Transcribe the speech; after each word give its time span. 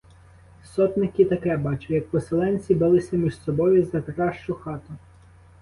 Сотник 0.63 1.19
і 1.19 1.25
таке 1.25 1.57
бачив— 1.57 1.91
як 1.95 2.09
поселенці 2.09 2.75
билися 2.75 3.17
між 3.17 3.39
собою 3.41 3.85
за 3.85 4.01
кращу 4.01 4.53
хату. 4.53 4.93